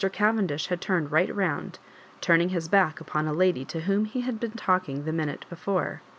[0.11, 1.77] Cavendish had turned right round,
[2.21, 6.01] turning his back upon a lady to whom he had been talking the minute before.